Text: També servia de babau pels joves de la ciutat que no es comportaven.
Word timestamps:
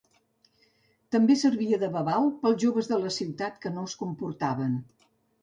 També 1.15 1.35
servia 1.41 1.79
de 1.83 1.89
babau 1.97 2.31
pels 2.47 2.59
joves 2.65 2.91
de 2.93 2.99
la 3.03 3.13
ciutat 3.19 3.61
que 3.67 3.75
no 3.77 3.87
es 3.91 3.95
comportaven. 4.03 4.77